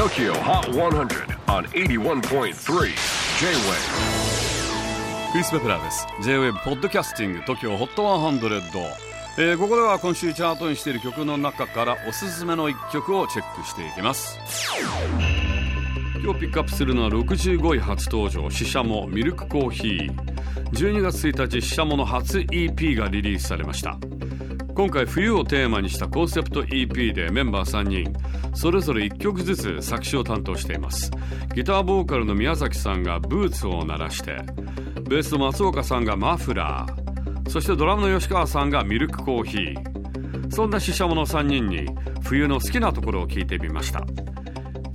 [0.00, 2.54] TOKYO HOT 100 on 81.3 J-WAVE
[5.30, 6.06] クリス・ベプラーです。
[6.22, 8.94] J-WAVE ポッドキャスティング TOKYO HOT 100、
[9.36, 14.38] えー、ここでは今週チャートにしている曲の中からおすすめの一曲をチェックしていきます。
[16.24, 20.16] 今日ピックアップするのは65位初登場シシャモミルクコーヒー。
[20.72, 23.98] 12月1日シシャモの初 EP がリリースされました。
[24.80, 28.14] 今回冬をテーマにしたコンセプト EP でメンバー3人
[28.54, 31.10] それぞれ1曲ずつ作詞を担当しています。
[31.54, 34.38] ギターボーカルの宮崎さんがブーツを鳴らして
[35.02, 40.50] ベースの松岡さんがマフラーそしてドラムの吉川さんがミルクコーヒー。
[40.50, 41.86] そんなシシャモの3人に
[42.22, 44.06] 冬の好きなところを聞いてみました。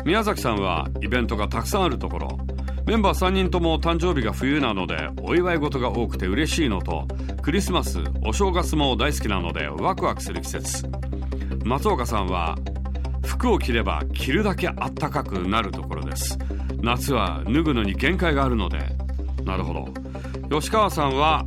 [0.03, 2.39] 宮崎さんはイベントがたくさんあるところ
[2.87, 7.07] メンバー3人とも誕生日が冬なのでお祝い事が多くて嬉しいのと
[7.45, 10.83] クリスマスお正月も大好きなのでワクワクする季節。
[11.63, 12.57] 松岡さんは
[13.23, 16.39] 服を着れば着るだけあったかくなるところです。
[16.81, 18.79] 夏は脱ぐのに限界があるので。
[19.43, 19.75] なるほ
[20.49, 20.59] ど。
[20.59, 21.45] 吉川さんは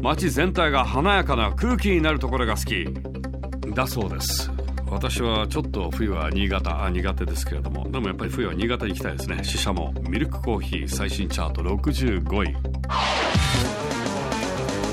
[0.00, 2.86] 街全体が華やかな空気になるところが好き。
[3.74, 4.50] だそうです。
[4.86, 7.86] 私はちょっと冬は新潟あ苦手ですけれども。
[7.90, 9.44] でもやっぱり冬は新潟に行きたいですね。
[9.44, 13.85] 死者もミルクコーヒー最新チャート65位。